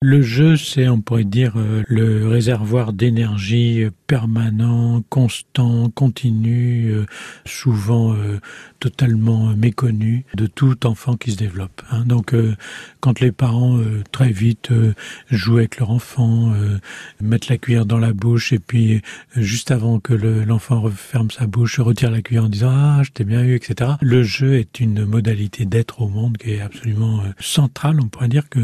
[0.00, 7.04] Le jeu, c'est, on pourrait dire, euh, le réservoir d'énergie permanent, constant, continu, euh,
[7.44, 8.38] souvent euh,
[8.78, 11.82] totalement méconnu de tout enfant qui se développe.
[11.90, 12.04] Hein.
[12.06, 12.32] Donc,
[13.00, 13.80] quand les parents
[14.12, 14.70] très vite
[15.32, 16.52] jouent avec leur enfant,
[17.20, 19.02] mettent la cuillère dans la bouche et puis
[19.34, 23.24] juste avant que l'enfant referme sa bouche, retire la cuillère en disant ah je t'ai
[23.24, 23.94] bien eu, etc.
[24.00, 27.98] Le jeu est une modalité d'être au monde qui est absolument centrale.
[28.00, 28.60] On pourrait dire que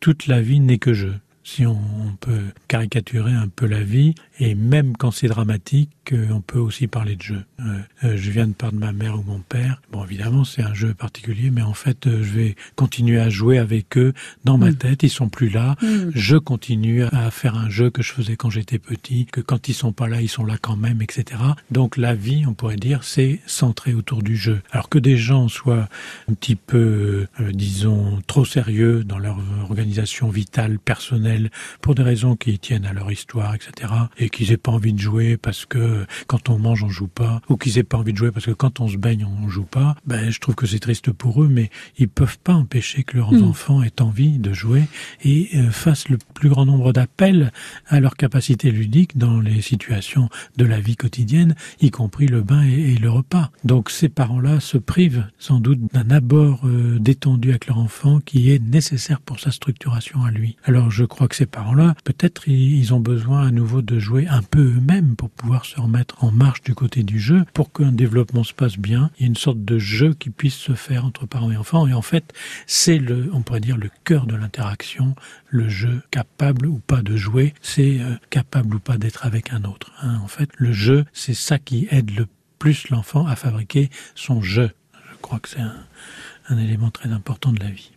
[0.00, 1.14] toute la vie n'est que jeu.
[1.50, 1.78] Si on,
[2.20, 5.90] peut caricaturer un peu la vie, et même quand c'est dramatique,
[6.30, 7.44] on peut aussi parler de jeu.
[7.60, 9.80] Euh, euh, je viens de perdre ma mère ou mon père.
[9.90, 13.58] Bon, évidemment, c'est un jeu particulier, mais en fait, euh, je vais continuer à jouer
[13.58, 14.12] avec eux
[14.44, 14.76] dans ma mm.
[14.76, 15.02] tête.
[15.02, 15.76] Ils sont plus là.
[15.82, 16.10] Mm.
[16.14, 19.74] Je continue à faire un jeu que je faisais quand j'étais petit, que quand ils
[19.74, 21.40] sont pas là, ils sont là quand même, etc.
[21.70, 24.60] Donc la vie, on pourrait dire, c'est centré autour du jeu.
[24.70, 25.88] Alors que des gens soient
[26.30, 31.37] un petit peu, disons, trop sérieux dans leur organisation vitale, personnelle,
[31.80, 34.98] pour des raisons qui tiennent à leur histoire, etc., et qu'ils aient pas envie de
[34.98, 38.18] jouer parce que quand on mange on joue pas, ou qu'ils aient pas envie de
[38.18, 40.78] jouer parce que quand on se baigne on joue pas, ben je trouve que c'est
[40.78, 43.44] triste pour eux, mais ils peuvent pas empêcher que leurs hmm.
[43.44, 44.84] enfants aient envie de jouer
[45.24, 47.52] et euh, fassent le plus grand nombre d'appels
[47.86, 52.62] à leur capacité ludique dans les situations de la vie quotidienne, y compris le bain
[52.62, 53.50] et, le repas.
[53.64, 58.50] Donc ces parents-là se privent sans doute d'un abord euh, détendu avec leur enfant qui
[58.50, 60.56] est nécessaire pour sa structuration à lui.
[60.64, 64.42] Alors je crois que ces parents-là, peut-être ils ont besoin à nouveau de jouer un
[64.42, 68.44] peu eux-mêmes pour pouvoir se mettre en marche du côté du jeu pour qu'un développement
[68.44, 69.10] se passe bien.
[69.18, 71.86] Il y a une sorte de jeu qui puisse se faire entre parents et enfants.
[71.86, 72.32] Et en fait,
[72.66, 75.16] c'est le, on pourrait dire, le cœur de l'interaction,
[75.48, 79.64] le jeu capable ou pas de jouer, c'est euh, capable ou pas d'être avec un
[79.64, 79.92] autre.
[80.02, 80.20] Hein.
[80.22, 82.26] En fait, le jeu, c'est ça qui aide le
[82.58, 84.70] plus l'enfant à fabriquer son jeu.
[84.94, 87.92] Je crois que c'est un élément très important de la vie.